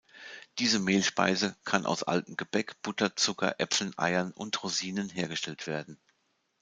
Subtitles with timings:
[0.57, 5.99] Diese Mehlspeise kann aus altem Gebäck, Butter, Zucker, Äpfeln, Eiern und Rosinen hergestellt werden.